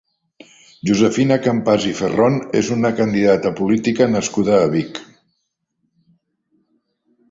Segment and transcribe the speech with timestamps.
[0.89, 5.07] Josefina Campàs i Ferrón és un candidata política nascut a Vic.